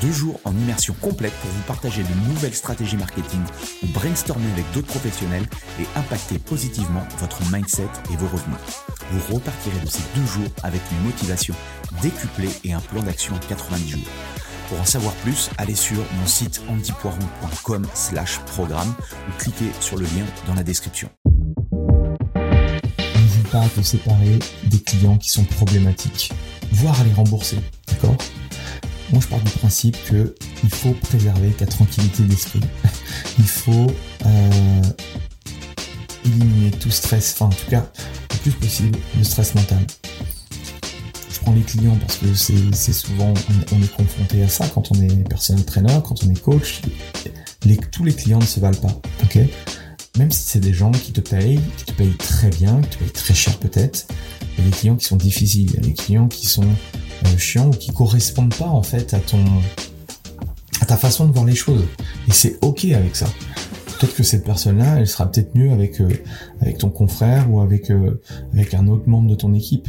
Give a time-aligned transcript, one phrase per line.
[0.00, 3.40] Deux jours en immersion complète pour vous partager de nouvelles stratégies marketing
[3.82, 5.46] ou brainstormer avec d'autres professionnels
[5.80, 8.58] et impacter positivement votre mindset et vos revenus.
[9.10, 11.54] Vous repartirez de ces deux jours avec une motivation
[12.00, 14.08] décuplée et un plan d'action en 90 jours.
[14.68, 18.94] Pour en savoir plus, allez sur mon site antipoiron.com slash programme
[19.28, 21.08] ou cliquez sur le lien dans la description.
[22.36, 26.32] N'hésite pas à te séparer des clients qui sont problématiques,
[26.70, 27.58] voire à les rembourser,
[27.88, 28.16] d'accord?
[29.12, 32.60] Moi, je pars du principe que il faut préserver ta tranquillité d'esprit.
[33.38, 33.86] il faut
[34.26, 34.82] euh,
[36.26, 37.90] éliminer tout stress, enfin en tout cas
[38.30, 39.84] le plus possible le stress mental.
[41.30, 43.32] Je prends les clients parce que c'est souvent
[43.72, 46.82] on, est confronté à ça quand on est personal trainer, quand on est coach.
[47.92, 49.38] tous les clients ne se valent pas, ok?
[50.18, 52.96] Même si c'est des gens qui te payent, qui te payent très bien, qui te
[53.04, 54.08] payent très cher peut-être,
[54.58, 56.66] il y a des clients qui sont difficiles, il y a des clients qui sont
[57.36, 59.44] chiants ou qui correspondent pas en fait à ton
[60.80, 61.84] à ta façon de voir les choses.
[62.28, 63.26] Et c'est ok avec ça.
[63.98, 66.08] Peut-être que cette personne-là, elle sera peut-être mieux avec euh,
[66.60, 68.20] avec ton confrère ou avec euh,
[68.52, 69.88] avec un autre membre de ton équipe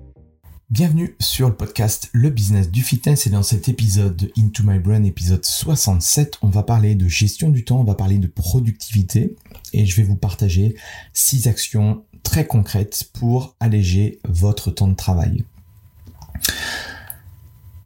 [0.71, 3.27] Bienvenue sur le podcast Le Business du Fitness.
[3.27, 7.49] Et dans cet épisode de Into My Brain, épisode 67, on va parler de gestion
[7.49, 9.35] du temps, on va parler de productivité.
[9.73, 10.77] Et je vais vous partager
[11.11, 15.43] six actions très concrètes pour alléger votre temps de travail.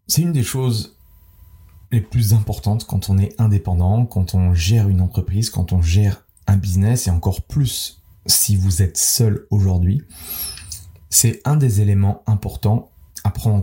[0.06, 0.96] C'est une des choses
[1.92, 6.24] les plus importantes quand on est indépendant, quand on gère une entreprise, quand on gère
[6.46, 10.04] un business et encore plus si vous êtes seul aujourd'hui
[11.16, 12.92] c'est un des éléments importants
[13.24, 13.56] à prendre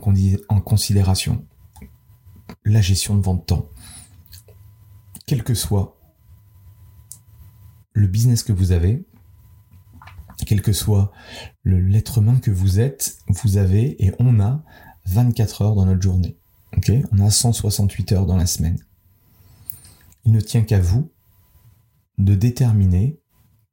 [0.48, 1.46] en, considération.
[2.64, 3.68] La gestion de vente temps.
[5.26, 6.00] Quel que soit
[7.92, 9.04] le business que vous avez,
[10.46, 11.12] quel que soit
[11.62, 14.64] l'être humain que vous êtes, vous avez et on a
[15.04, 16.38] 24 heures dans notre journée.
[17.12, 18.78] on a 168 heures dans la semaine.
[20.24, 21.12] Il ne tient qu'à vous
[22.16, 23.20] de déterminer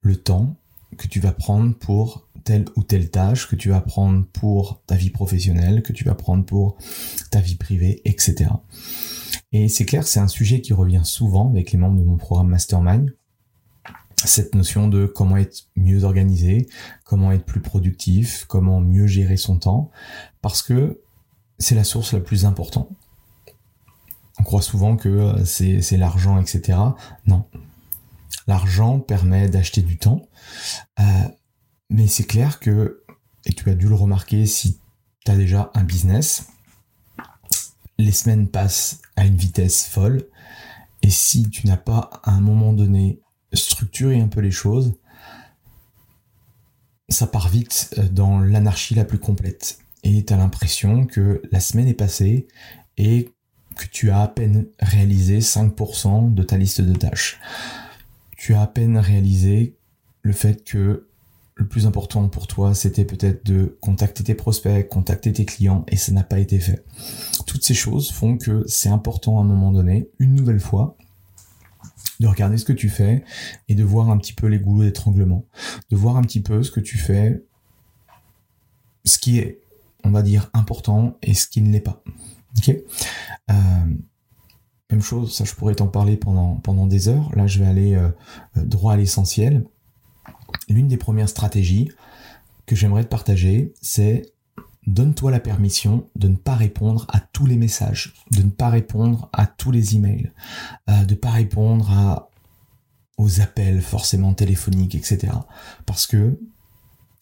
[0.02, 0.58] le temps
[0.98, 4.96] que tu vas prendre pour telle ou telle tâche, que tu vas prendre pour ta
[4.96, 6.78] vie professionnelle, que tu vas prendre pour
[7.32, 8.52] ta vie privée, etc.
[9.52, 12.50] Et c'est clair, c'est un sujet qui revient souvent avec les membres de mon programme
[12.50, 13.14] Mastermind.
[14.26, 16.68] Cette notion de comment être mieux organisé,
[17.06, 19.92] comment être plus productif, comment mieux gérer son temps,
[20.42, 21.02] parce que
[21.58, 22.90] c'est la source la plus importante.
[24.40, 26.78] On croit souvent que euh, c'est l'argent, etc.
[27.26, 27.46] Non,
[28.50, 30.28] L'argent permet d'acheter du temps.
[31.00, 31.04] Euh,
[31.90, 33.04] mais c'est clair que,
[33.46, 34.80] et tu as dû le remarquer si
[35.26, 36.48] tu as déjà un business,
[37.98, 40.26] les semaines passent à une vitesse folle.
[41.02, 43.20] Et si tu n'as pas à un moment donné
[43.54, 44.96] structuré un peu les choses,
[47.10, 49.80] ça part vite euh, dans l'anarchie la plus complète.
[50.04, 52.48] Et tu as l'impression que la semaine est passée
[52.98, 53.34] et
[53.76, 57.40] que tu as à peine réalisé 5% de ta liste de tâches
[58.40, 59.76] tu as à peine réalisé
[60.22, 61.09] le fait que
[61.60, 65.98] le plus important pour toi, c'était peut-être de contacter tes prospects, contacter tes clients, et
[65.98, 66.86] ça n'a pas été fait.
[67.46, 70.96] Toutes ces choses font que c'est important à un moment donné, une nouvelle fois,
[72.22, 73.26] de regarder ce que tu fais
[73.68, 75.46] et de voir un petit peu les goulots d'étranglement,
[75.90, 77.44] de voir un petit peu ce que tu fais,
[79.04, 79.60] ce qui est,
[80.06, 82.02] on va dire, important et ce qui ne l'est pas.
[83.50, 83.54] Euh,
[84.90, 87.36] même chose, ça je pourrais t'en parler pendant, pendant des heures.
[87.36, 88.10] Là, je vais aller euh,
[88.58, 89.66] euh, droit à l'essentiel.
[90.68, 91.90] L'une des premières stratégies
[92.66, 94.34] que j'aimerais te partager, c'est
[94.88, 99.30] donne-toi la permission de ne pas répondre à tous les messages, de ne pas répondre
[99.34, 100.32] à tous les emails,
[100.90, 102.28] euh, de ne pas répondre
[103.18, 105.34] aux appels forcément téléphoniques, etc.
[105.86, 106.40] Parce que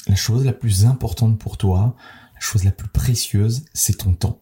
[0.08, 1.96] la chose la plus importante pour toi,
[2.36, 4.42] la chose la plus précieuse, c'est ton temps.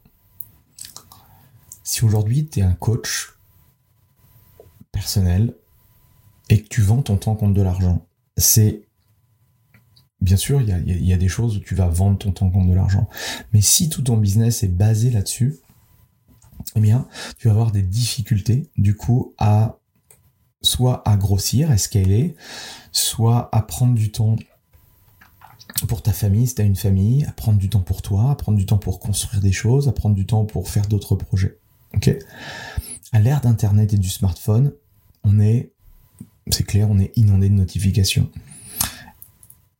[1.84, 3.34] Si aujourd'hui tu es un coach
[4.92, 5.56] personnel
[6.50, 8.06] et que tu vends ton temps contre de l'argent,
[8.38, 8.86] c'est
[10.22, 12.74] Bien sûr, il y a, des choses où tu vas vendre ton temps contre de
[12.74, 13.08] l'argent.
[13.54, 15.58] Mais si tout ton business est basé là-dessus,
[16.76, 19.78] eh bien, tu vas avoir des difficultés, du coup, à
[20.64, 22.36] soit à grossir, à scaler,
[22.92, 24.36] soit à prendre du temps
[25.88, 28.36] pour ta famille, si tu as une famille, à prendre du temps pour toi, à
[28.36, 31.60] prendre du temps pour construire des choses, à prendre du temps pour faire d'autres projets.
[31.94, 32.10] Ok?
[33.12, 34.74] À l'ère d'Internet et du smartphone,
[35.24, 35.72] on est,
[36.52, 38.30] c'est clair, on est inondé de notifications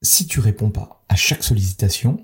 [0.06, 2.24] si tu réponds pas à chaque sollicitation,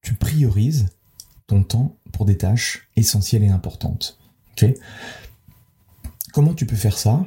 [0.00, 0.88] tu priorises
[1.46, 4.18] ton temps pour des tâches essentielles et importantes.
[6.32, 7.26] Comment tu peux faire ça?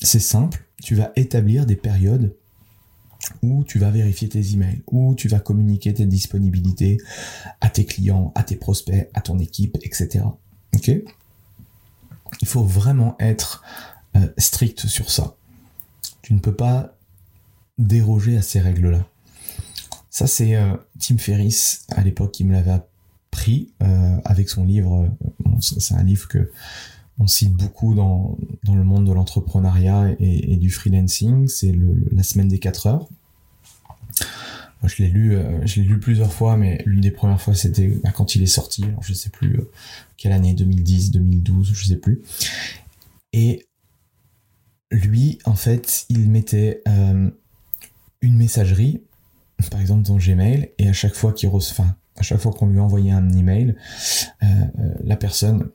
[0.00, 2.36] C'est simple, tu vas établir des périodes
[3.40, 6.98] où tu vas vérifier tes emails, où tu vas communiquer tes disponibilités
[7.60, 10.24] à tes clients, à tes prospects, à ton équipe, etc.
[10.74, 10.90] Ok?
[12.40, 13.62] Il faut vraiment être
[14.16, 15.36] euh, strict sur ça.
[16.20, 16.96] Tu ne peux pas
[17.78, 19.06] déroger à ces règles-là.
[20.10, 25.08] Ça, c'est euh, Tim Ferriss, à l'époque, qui me l'avait appris euh, avec son livre.
[25.60, 26.50] C'est un livre que
[27.18, 31.48] on cite beaucoup dans, dans le monde de l'entrepreneuriat et, du freelancing.
[31.48, 31.74] C'est
[32.10, 33.08] la semaine des 4 heures.
[34.84, 35.38] je l'ai lu,
[35.76, 38.84] lu plusieurs fois, mais l'une des premières fois, c'était bah, quand il est sorti.
[38.84, 39.60] Alors, je sais plus
[40.16, 42.22] quelle année, 2010, 2012, je sais plus.
[43.32, 43.66] Et
[44.92, 46.82] lui, en fait, il mettait
[48.22, 49.02] une messagerie,
[49.70, 51.50] par exemple dans Gmail, et à chaque fois qu'il
[52.16, 53.74] à chaque fois qu'on lui envoyait un email,
[54.42, 55.70] euh, euh, la personne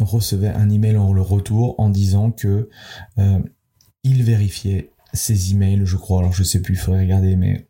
[0.00, 2.68] recevait un email en le retour en disant que
[3.18, 3.38] euh,
[4.02, 7.67] il vérifiait ses emails, je crois, alors je sais plus, il faudrait regarder, mais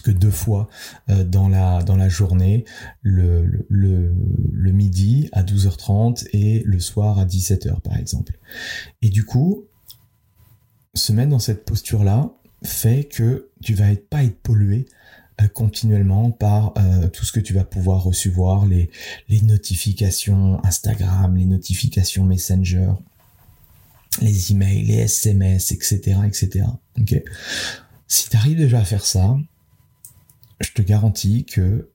[0.00, 0.68] que deux fois
[1.08, 2.64] dans, la, dans la journée,
[3.02, 8.38] le, le, midi à 12h30 et le soir à 17h par exemple.
[9.02, 9.64] Et du coup,
[10.94, 12.30] se mettre dans cette posture-là,
[12.64, 14.86] fait que tu vas pas être pollué
[15.40, 18.90] euh, continuellement par euh, tout ce que tu vas pouvoir recevoir, les,
[19.28, 22.92] les notifications Instagram, les notifications Messenger,
[24.20, 26.18] les emails, les SMS, etc.
[26.26, 26.64] etc.
[27.00, 27.22] ok
[28.10, 29.36] si tu arrives déjà à faire ça,
[30.60, 31.90] je te garantis que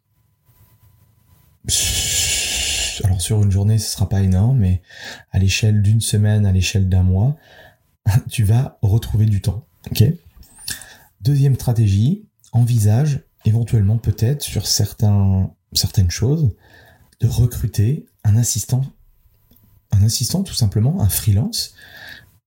[3.04, 4.82] alors sur une journée ce sera pas énorme, mais
[5.32, 7.38] à l'échelle d'une semaine, à l'échelle d'un mois,
[8.30, 9.66] tu vas retrouver du temps.
[11.22, 15.50] Deuxième stratégie, envisage éventuellement peut-être sur certaines
[16.10, 16.56] choses
[17.20, 18.84] de recruter un assistant,
[19.92, 21.74] un assistant tout simplement, un freelance,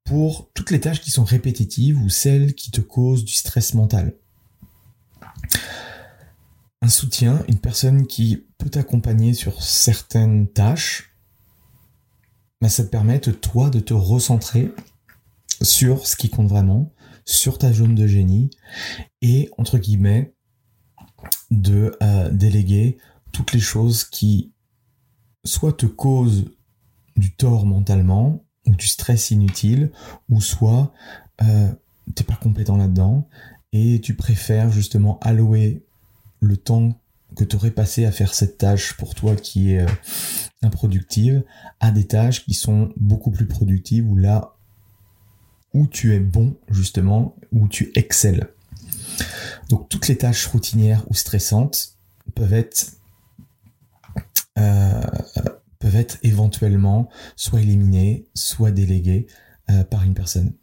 [0.04, 4.14] pour toutes les tâches qui sont répétitives ou celles qui te causent du stress mental.
[6.82, 11.16] Un soutien, une personne qui peut t'accompagner sur certaines tâches,
[12.60, 14.72] bah, ça te permet, toi, de te recentrer
[15.62, 16.92] sur ce qui compte vraiment,
[17.24, 18.50] sur ta zone de génie
[19.20, 20.34] et, entre guillemets,
[21.50, 22.98] de euh, déléguer
[23.32, 24.52] toutes les choses qui
[25.44, 26.46] soit te causent
[27.16, 29.92] du tort mentalement ou du stress inutile,
[30.28, 30.92] ou soit
[31.42, 31.72] euh,
[32.14, 33.28] t'es pas compétent là-dedans
[33.72, 35.85] et tu préfères justement allouer
[36.40, 37.00] le temps
[37.34, 39.88] que tu aurais passé à faire cette tâche pour toi qui est euh,
[40.62, 41.42] improductive
[41.80, 44.54] à des tâches qui sont beaucoup plus productives où là
[45.74, 48.48] où tu es bon justement, où tu excelles.
[49.68, 51.96] Donc toutes les tâches routinières ou stressantes
[52.34, 52.92] peuvent être
[54.58, 55.02] euh,
[55.78, 59.26] peuvent être éventuellement soit éliminées, soit déléguées
[59.70, 60.54] euh, par une personne.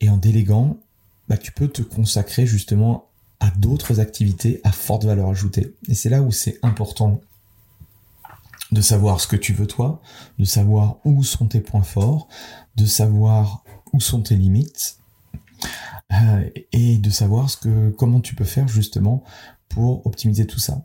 [0.00, 0.78] Et en déléguant,
[1.28, 3.07] bah, tu peux te consacrer justement
[3.40, 5.74] à d'autres activités à forte valeur ajoutée.
[5.88, 7.20] Et c'est là où c'est important
[8.72, 10.02] de savoir ce que tu veux toi,
[10.38, 12.28] de savoir où sont tes points forts,
[12.76, 14.98] de savoir où sont tes limites
[16.12, 19.24] euh, et de savoir ce que, comment tu peux faire justement
[19.68, 20.84] pour optimiser tout ça.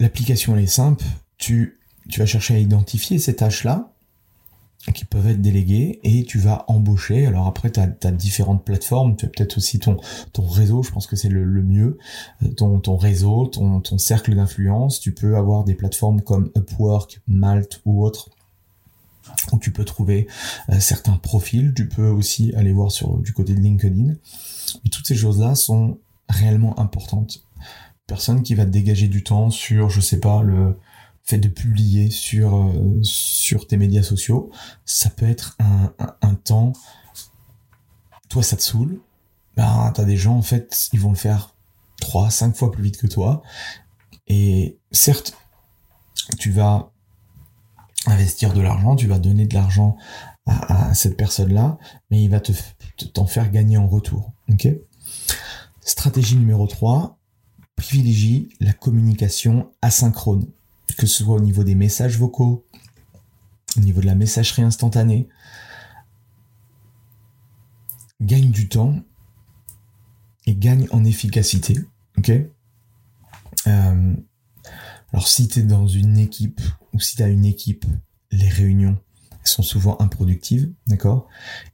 [0.00, 1.04] L'application est simple,
[1.38, 3.91] tu, tu vas chercher à identifier ces tâches-là
[4.90, 7.26] qui peuvent être déléguées et tu vas embaucher.
[7.26, 9.98] Alors après, tu as, différentes plateformes, tu as peut-être aussi ton,
[10.32, 11.98] ton réseau, je pense que c'est le, mieux,
[12.42, 14.98] euh, ton, ton réseau, ton, ton cercle d'influence.
[14.98, 18.30] Tu peux avoir des plateformes comme Upwork, Malt ou autres
[19.52, 20.26] où tu peux trouver
[20.70, 21.72] euh, certains profils.
[21.74, 24.14] Tu peux aussi aller voir sur du côté de LinkedIn.
[24.84, 25.98] Et toutes ces choses-là sont
[26.28, 27.44] réellement importante.
[28.08, 30.76] Personne qui va te dégager du temps sur, je sais pas, le
[31.24, 34.50] fait de publier sur, euh, sur tes médias sociaux.
[34.84, 36.72] Ça peut être un, temps,
[38.28, 39.00] toi ça te saoule,
[39.56, 41.54] ben t'as des gens en fait, ils vont le faire
[42.00, 43.42] 3, 5 fois plus vite que toi.
[44.26, 45.36] Et certes,
[46.38, 46.92] tu vas
[48.06, 49.96] investir de l'argent, tu vas donner de l'argent
[50.46, 51.78] à, cette personne-là,
[52.10, 52.52] mais il va te
[53.14, 54.32] t'en faire gagner en retour.
[55.80, 57.18] Stratégie numéro 3,
[57.76, 60.46] privilégie la communication asynchrone,
[60.96, 62.66] que ce soit au niveau des messages vocaux,
[63.76, 65.28] au niveau de la messagerie instantanée.
[68.20, 69.00] Gagne du temps
[70.46, 71.78] et gagne en efficacité.
[72.18, 72.30] Ok?
[73.66, 74.14] Euh,
[75.12, 76.60] Alors si tu es dans une équipe
[76.92, 77.84] ou si tu as une équipe,
[78.30, 78.98] les réunions
[79.44, 81.28] sont souvent improductives, d'accord?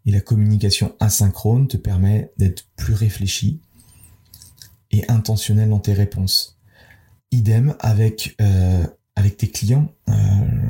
[0.07, 3.61] Et la communication asynchrone te permet d'être plus réfléchi
[4.91, 6.59] et intentionnel dans tes réponses.
[7.31, 8.87] Idem avec, euh,
[9.19, 9.93] avec tes clients.
[10.09, 10.15] Euh,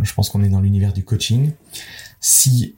[0.02, 1.52] je pense qu'on est dans l'univers du coaching.
[2.20, 2.76] Si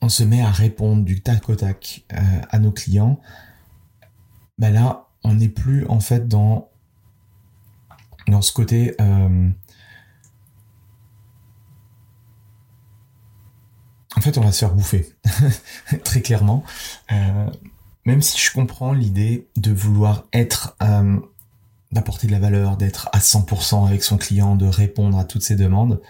[0.00, 2.18] on se met à répondre du tac au tac euh,
[2.50, 3.18] à nos clients,
[4.58, 6.68] ben là, on n'est plus en fait dans,
[8.28, 8.94] dans ce côté
[14.14, 15.10] en fait, on va se faire bouffer,
[16.04, 16.64] très clairement.
[17.10, 17.50] Euh,
[18.04, 21.18] même si je comprends l'idée de vouloir être, euh,
[21.92, 25.56] d'apporter de la valeur, d'être à 100% avec son client, de répondre à toutes ses
[25.56, 26.00] demandes,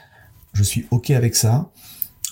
[0.53, 1.71] je suis ok avec ça.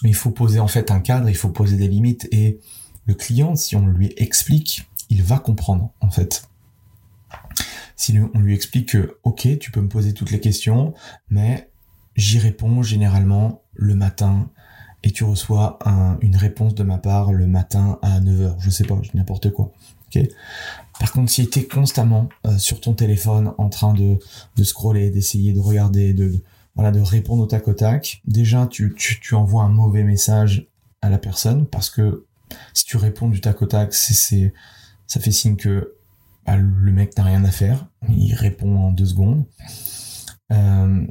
[0.02, 2.58] Mais il faut poser en fait un cadre, il faut poser des limites et
[3.04, 6.48] le client, si on lui explique, il va comprendre en fait.
[7.96, 10.94] Si on lui explique que ok, tu peux me poser toutes les questions,
[11.28, 11.70] mais
[12.16, 14.48] j'y réponds généralement le matin,
[15.02, 15.78] et tu reçois
[16.20, 19.72] une réponse de ma part le matin à 9h, je sais pas, n'importe quoi.
[21.00, 24.18] Par contre, si tu es constamment euh, sur ton téléphone en train de,
[24.62, 26.42] scroller, d'essayer de regarder, de,
[26.76, 28.94] répondre au tac au tac, déjà tu,
[29.32, 30.68] envoies un mauvais message
[31.00, 32.26] à la personne parce que
[32.74, 35.94] si tu réponds du tac au ça fait signe que
[36.46, 39.46] bah, le mec n'a rien à faire, il répond en deux secondes.
[40.52, 41.06] Euh,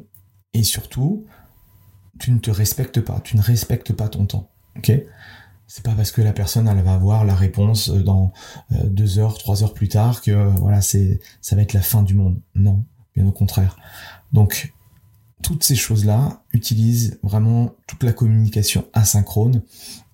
[0.54, 1.26] et surtout,
[2.20, 4.52] tu ne te respectes pas, tu ne respectes pas ton temps.
[4.78, 4.92] Ok?
[5.72, 8.34] C'est pas parce que la personne elle va avoir la réponse euh, dans
[8.72, 11.84] euh, deux heures, trois heures plus tard que euh, voilà c'est ça va être la
[11.84, 12.42] fin du monde.
[12.56, 12.84] Non,
[13.16, 13.78] bien au contraire.
[14.34, 14.74] Donc
[15.44, 19.62] toutes ces choses-là utilisent vraiment toute la communication asynchrone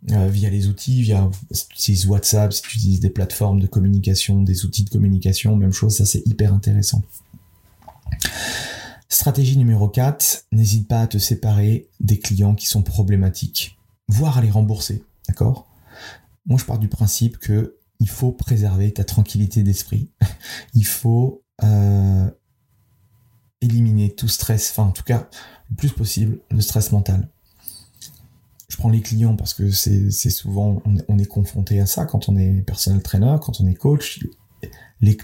[0.03, 4.43] via les outils, via si tu utilises WhatsApp, si tu utilises des plateformes de communication,
[4.43, 7.01] des outils de communication, même chose, ça c'est hyper intéressant.
[9.09, 14.41] Stratégie numéro 4, n'hésite pas à te séparer des clients qui sont problématiques, voire à
[14.41, 15.67] les rembourser, d'accord?
[16.45, 20.11] Moi je pars du principe que il faut préserver ta tranquillité d'esprit,
[20.73, 22.29] il faut euh,
[23.61, 25.29] éliminer tout stress, enfin en tout cas
[25.69, 27.29] le plus possible le stress mental.
[28.67, 32.35] Je prends les clients parce que c'est souvent on, est confronté à ça quand on
[32.35, 34.19] est personnel trainer, quand on est coach.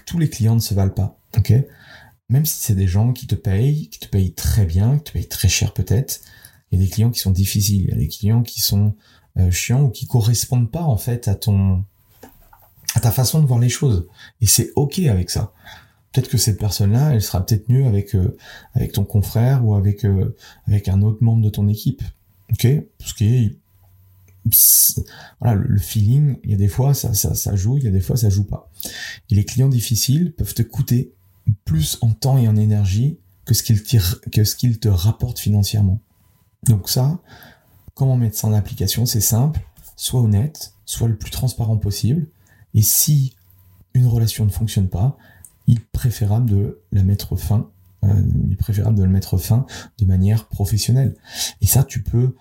[0.06, 1.52] Tous les clients ne se valent pas, ok?
[2.28, 5.12] Même si c'est des gens qui te payent, qui te payent très bien, qui te
[5.12, 6.20] payent très cher peut-être,
[6.70, 8.94] il y a des clients qui sont difficiles, il y a des clients qui sont
[9.50, 11.84] chiants ou qui correspondent pas en fait à ton
[12.94, 14.06] à ta façon de voir les choses.
[14.40, 15.52] Et c'est ok avec ça.
[16.12, 18.36] Peut-être que cette personne-là, elle sera peut-être mieux avec euh,
[18.74, 20.36] avec ton confrère ou avec euh,
[20.66, 22.02] avec un autre membre de ton équipe.
[22.50, 22.66] Ok,
[22.98, 23.24] parce que
[25.40, 27.90] voilà, le feeling, il y a des fois ça, ça, ça joue, il y a
[27.90, 28.70] des fois ça joue pas.
[29.30, 31.14] Et les clients difficiles peuvent te coûter
[31.64, 36.00] plus en temps et en énergie que ce qu'il que ce qu'il te rapporte financièrement.
[36.64, 37.20] Donc ça,
[37.94, 39.60] comment mettre ça en application C'est simple,
[39.96, 42.26] sois honnête, sois le plus transparent possible.
[42.74, 43.34] Et si
[43.94, 45.16] une relation ne fonctionne pas,
[45.66, 47.70] il est préférable de la mettre fin.
[48.04, 49.66] Euh, il est préférable de le mettre fin
[49.98, 51.14] de manière professionnelle.
[51.60, 52.34] Et ça, tu peux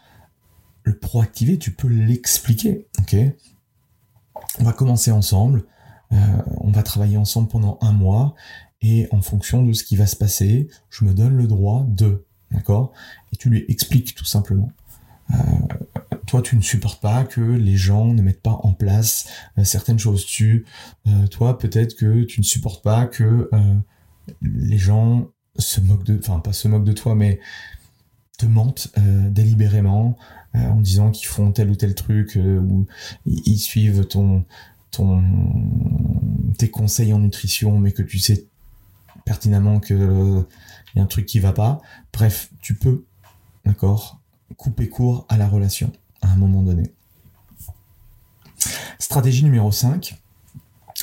[0.83, 2.87] le proactiver, tu peux l'expliquer.
[2.99, 3.15] Ok?
[4.59, 5.65] On va commencer ensemble.
[6.11, 6.17] Euh,
[6.57, 8.35] on va travailler ensemble pendant un mois
[8.81, 12.25] et en fonction de ce qui va se passer, je me donne le droit de,
[12.51, 12.91] d'accord?
[13.31, 14.71] Et tu lui expliques tout simplement.
[15.33, 15.37] Euh,
[16.27, 19.99] toi, tu ne supportes pas que les gens ne mettent pas en place euh, certaines
[19.99, 20.25] choses.
[20.25, 20.65] Tu,
[21.07, 23.49] euh, toi, peut-être que tu ne supportes pas que
[24.41, 27.39] les gens se moquent de, enfin pas se moquent de toi, mais
[28.37, 28.91] te mentent
[29.29, 30.17] délibérément
[30.53, 32.87] en disant qu'ils font tel ou tel truc ou
[33.25, 34.45] ils suivent ton
[34.91, 35.23] ton
[36.57, 38.47] tes conseils en nutrition, mais que tu sais
[39.25, 40.45] pertinemment que
[40.95, 41.81] y a un truc qui va pas.
[42.13, 43.05] Bref, tu peux,
[43.65, 44.21] d'accord,
[44.61, 45.91] couper court à la relation
[46.21, 46.83] à un moment donné.
[48.99, 50.21] Stratégie numéro 5,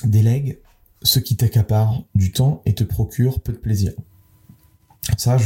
[0.05, 0.61] délègue
[1.03, 3.95] ce qui t'accapare du temps et te procure peu de plaisir.
[5.17, 5.39] Ça,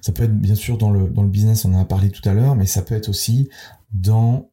[0.00, 2.26] ça peut être bien sûr dans le, dans le business, on en a parlé tout
[2.26, 3.50] à l'heure, mais ça peut être aussi
[3.92, 4.48] dans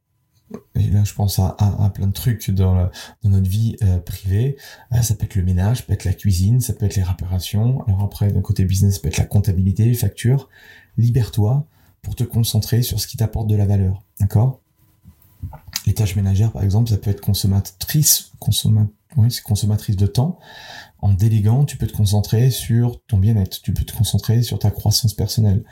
[0.75, 2.89] et là je pense à, à, plein de trucs dans,
[3.23, 4.57] dans notre vie euh, privée.
[4.91, 7.03] Euh, ça peut être le ménage, ça peut être la cuisine, ça peut être les
[7.03, 7.81] réparations.
[7.87, 10.49] Alors après, d'un côté business, ça peut être la comptabilité, les factures.
[10.97, 11.65] Libère-toi
[12.03, 14.03] pour te concentrer sur ce qui t'apporte de la valeur.
[14.19, 14.59] D'accord?
[15.87, 20.39] Les tâches ménagères, par exemple, ça peut être consommatrice, consomma, oui, c'est consommatrice de temps.
[20.99, 24.71] En déléguant, tu peux te concentrer sur ton bien-être, tu peux te concentrer sur ta
[24.71, 25.63] croissance personnelle.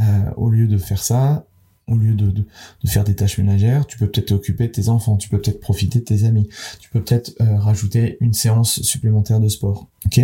[0.00, 1.46] Euh, au lieu de faire ça,
[1.86, 2.46] au lieu de,
[2.86, 5.98] faire des tâches ménagères, tu peux peut-être t'occuper de tes enfants, tu peux peut-être profiter
[5.98, 6.48] de tes amis,
[6.80, 9.88] tu peux peut-être euh, rajouter une séance supplémentaire de sport.
[10.06, 10.20] Ok?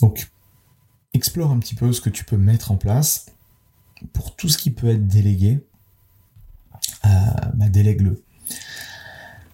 [0.00, 0.30] Donc,
[1.14, 3.26] explore un petit peu ce que tu peux mettre en place
[4.12, 5.66] pour tout ce qui peut être délégué.
[7.04, 7.08] Euh,
[7.54, 8.22] bah, délègue-le.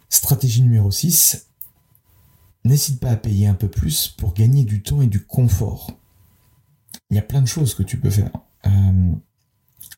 [0.08, 1.48] Stratégie numéro 6.
[2.64, 5.92] N'hésite pas à payer un peu plus pour gagner du temps et du confort.
[7.10, 8.32] Il y a plein de choses que tu peux faire.
[8.66, 9.12] Euh,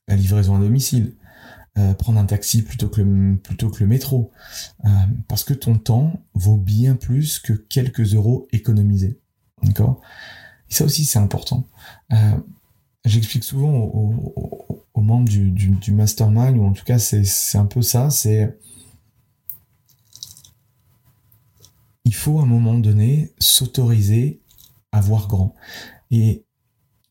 [0.06, 1.14] la livraison à domicile,
[1.78, 4.32] euh, prendre un taxi plutôt que le, métro,
[5.28, 9.18] parce que ton temps vaut bien plus que quelques euros économisés.
[9.62, 10.00] D'accord?
[10.68, 11.66] Ça aussi, c'est important.
[13.08, 18.10] J'explique souvent aux, membres du, du, mastermind, ou en tout cas, c'est un peu ça,
[18.10, 18.58] c'est...
[22.04, 24.40] Il faut à un moment donné s'autoriser
[24.92, 25.54] à voir grand.
[26.10, 26.44] Et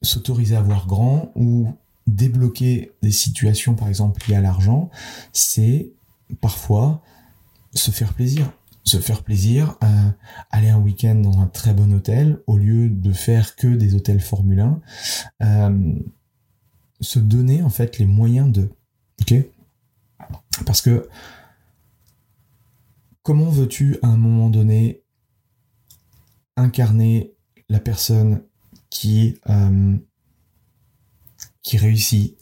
[0.02, 1.74] s'autoriser à voir grand ou
[2.06, 4.90] débloquer des situations, par exemple, liées à l'argent,
[5.34, 5.92] c'est
[6.42, 7.02] parfois
[7.74, 8.52] se faire plaisir.
[8.88, 10.10] Se faire plaisir, euh,
[10.50, 14.22] aller un week-end dans un très bon hôtel au lieu de faire que des hôtels
[14.22, 14.82] Formule 1.
[15.44, 15.94] Euh,
[17.02, 18.70] se donner en fait les moyens de.
[20.66, 21.10] Parce que
[23.24, 25.04] comment veux-tu à un moment donné
[26.56, 27.34] incarner
[27.68, 28.42] la personne
[28.90, 29.98] qui euh,
[31.74, 32.38] réussit,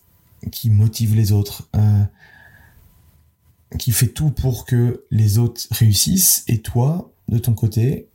[0.52, 1.68] qui motive les autres,
[3.78, 8.08] qui fait tout pour que les autres réussissent, et toi, de ton côté,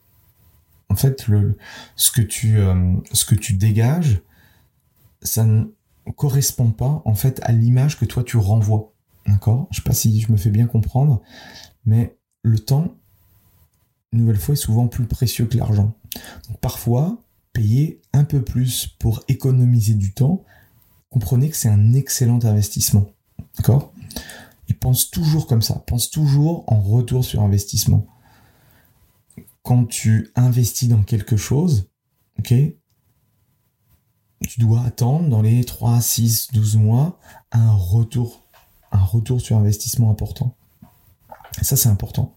[0.89, 1.57] en fait, le,
[1.97, 4.21] ce, que tu, euh, ce que tu dégages,
[5.23, 5.65] ça ne
[6.17, 8.93] correspond pas, en fait, à l'image que toi, tu renvoies.
[9.27, 9.69] D'accord?
[9.71, 11.23] Je sais pas si je me fais bien comprendre,
[11.85, 12.95] mais le temps,
[14.13, 15.95] une nouvelle fois, est souvent plus précieux que l'argent.
[16.61, 17.19] Parfois,
[17.53, 20.45] payer un peu plus pour économiser du temps,
[21.11, 23.13] comprenez que c'est un excellent investissement.
[23.57, 23.93] D'accord?
[24.75, 28.07] Pense toujours comme ça, pense toujours en retour sur investissement.
[29.63, 31.91] Quand tu investis dans quelque chose,
[32.39, 32.55] ok
[34.49, 37.19] tu dois attendre dans les 3, 6, 12 mois
[37.53, 38.43] un retour,
[38.93, 40.57] un retour sur investissement important.
[41.63, 42.35] Ça, c'est important.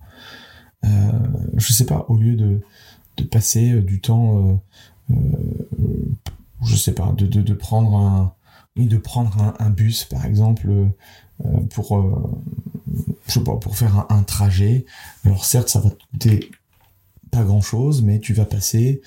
[0.86, 1.12] Euh,
[1.56, 2.62] je sais pas, au lieu de,
[3.32, 4.56] passer euh, du temps, euh,
[5.12, 6.16] euh,
[6.62, 8.36] je sais pas, de, de prendre un,
[8.76, 10.68] de prendre un, bus par exemple
[11.70, 12.42] pour euh,
[13.28, 14.86] je sais pas pour faire un, trajet.
[15.26, 16.52] Alors certes ça va te coûter
[17.32, 19.02] pas grand chose mais tu vas passer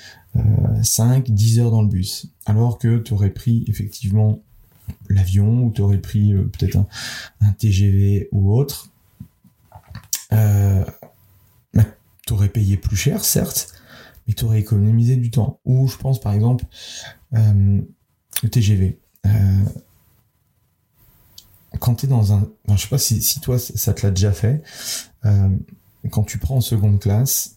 [0.82, 2.28] 5 euh, 10 heures dans le bus.
[2.44, 4.40] Alors que tu aurais pris effectivement
[5.08, 6.78] l'avion ou tu aurais pris peut-être
[7.40, 8.90] un, TGV ou autre
[10.30, 10.84] bah,
[12.26, 13.72] tu aurais payé plus cher certes
[14.26, 15.60] mais tu aurais économisé du temps.
[15.64, 16.64] Ou je pense par exemple
[17.32, 19.64] le TGV euh,
[21.78, 22.48] quand tu es dans un...
[22.68, 24.62] je sais pas si, toi, ça te l'a déjà fait.
[25.24, 25.48] Euh,
[26.10, 27.56] quand tu prends en seconde classe,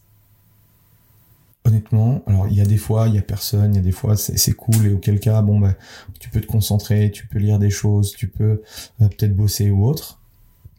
[1.64, 3.92] honnêtement, alors il y a des fois, il y a personne, il y a des
[3.92, 5.74] fois, c'est cool, et auquel cas, bon, bah,
[6.18, 8.62] tu peux te concentrer, tu peux lire des choses, tu peux
[9.00, 10.18] euh, peut-être bosser ou autre.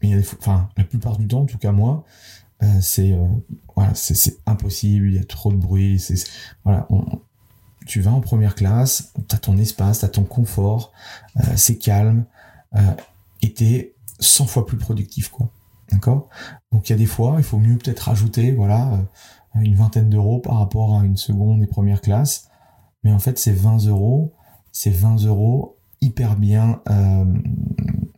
[0.02, 2.04] Mais enfin, la plupart du temps, en tout cas moi,
[2.80, 3.16] c'est
[3.74, 3.92] voilà,
[4.46, 6.00] impossible, il y a trop de bruit,
[6.64, 6.86] voilà,
[7.86, 10.92] tu vas en première classe, tu as ton espace, tu as ton confort,
[11.38, 12.24] euh, c'est calme,
[12.74, 12.80] euh,
[13.42, 15.28] es 100 fois plus productif.
[15.28, 15.50] quoi.
[15.90, 16.28] D'accord?
[16.70, 20.08] Donc il y a des fois, il faut mieux peut-être rajouter voilà, euh, une vingtaine
[20.08, 22.48] d'euros par rapport à une seconde et première classe.
[23.04, 24.32] Mais en fait, c'est 20 euros,
[24.70, 27.24] c'est 20 euros hyper bien euh,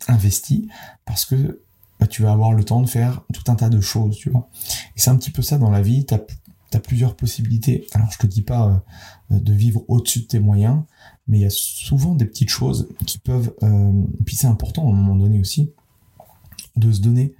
[0.09, 0.67] investis
[1.05, 1.61] parce que
[1.99, 4.49] bah, tu vas avoir le temps de faire tout un tas de choses, tu vois.
[4.97, 7.87] Et c'est un petit peu ça dans la vie, tu as plusieurs possibilités.
[7.93, 8.83] Alors je te dis pas
[9.31, 10.83] euh, de vivre au-dessus de tes moyens,
[11.27, 14.91] mais il y a souvent des petites choses qui peuvent, euh, puis c'est important à
[14.91, 15.73] un moment donné aussi,
[16.77, 17.35] de se donner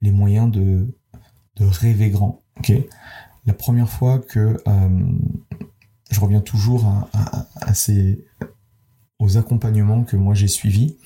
[0.00, 0.86] les moyens de,
[1.56, 2.42] de rêver grand.
[2.58, 2.72] ok?
[3.46, 5.06] La première fois que euh,
[6.10, 6.86] je reviens toujours
[7.60, 8.24] à, ces,
[9.18, 10.96] aux accompagnements que moi j'ai suivis,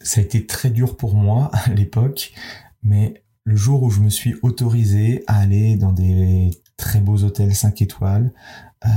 [0.00, 2.32] ça a été très dur pour moi à l'époque,
[2.82, 7.54] mais le jour où je me suis autorisé à aller dans des très beaux hôtels
[7.54, 8.32] 5 étoiles.
[8.86, 8.88] Euh,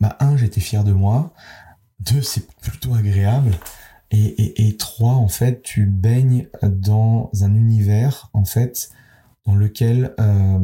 [0.00, 1.32] bah un, j'étais fier de moi.
[2.00, 3.52] Deux, c'est plutôt agréable.
[4.10, 8.90] Et, et, trois, en fait, tu baignes dans un univers, en fait,
[9.46, 10.58] dans lequel euh,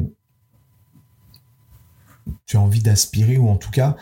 [2.46, 3.96] tu as envie d'aspirer, ou en tout cas,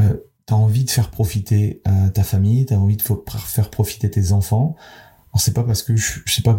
[0.00, 3.70] euh, tu as envie de faire profiter euh, ta famille, tu as envie de faire
[3.70, 4.74] profiter tes enfants.
[5.34, 6.58] C'est pas parce que je, je pas,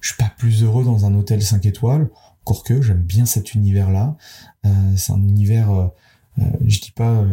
[0.00, 2.08] suis pas plus heureux dans un hôtel 5 étoiles,
[2.42, 4.16] encore que j'aime bien cet univers-là.
[4.64, 5.90] Euh, c'est un univers,
[6.38, 7.24] je dis pas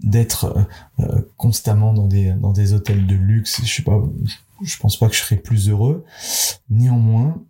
[0.00, 0.66] d'être
[1.36, 3.60] constamment dans des hôtels de luxe.
[3.64, 4.02] Je sais pas,
[4.62, 6.04] je pense pas que je serais plus heureux.
[6.68, 7.42] Néanmoins,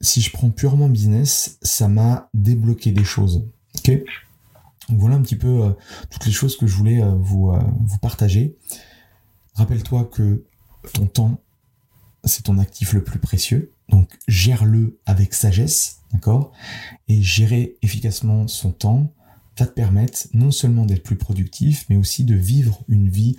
[0.00, 3.46] si je prends purement business, ça m'a débloqué des choses.
[4.88, 5.74] Voilà un petit peu
[6.10, 7.52] toutes les choses que je voulais vous
[8.00, 8.56] partager.
[9.54, 10.44] Rappelle-toi que
[10.94, 11.40] ton temps
[12.24, 13.72] c'est ton actif le plus précieux.
[13.90, 16.52] Donc gère-le avec sagesse, d'accord?
[17.08, 19.12] Et gérer efficacement son temps
[19.58, 23.36] va te permettre non seulement d'être plus productif, mais aussi de vivre une vie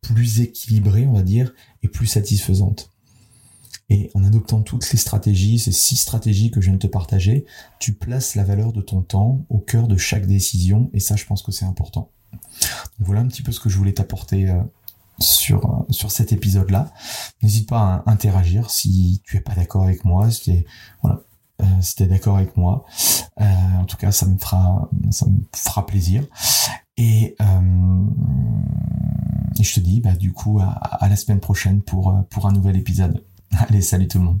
[0.00, 2.90] plus équilibrée, on va dire, et plus satisfaisante.
[3.90, 7.44] Et en adoptant toutes ces stratégies, ces six stratégies que je viens de te partager,
[7.80, 11.24] tu places la valeur de ton temps au cœur de chaque décision, et ça, je
[11.24, 12.10] pense que c'est important.
[12.98, 14.62] Voilà un petit peu ce que je voulais t'apporter euh,
[15.18, 16.92] sur euh, sur cet épisode là
[17.42, 20.64] n'hésite pas à interagir si tu es pas d'accord avec moi si
[21.02, 21.20] voilà
[21.62, 22.84] euh, si d'accord avec moi.
[23.40, 23.44] Euh,
[23.78, 26.24] en tout cas ça me fera ça me fera plaisir.
[26.96, 28.06] Et, euh,
[29.60, 32.76] je te dis bah du coup à, à la semaine prochaine pour pour un nouvel
[32.76, 33.24] épisode.
[33.68, 34.40] Allez salut tout le monde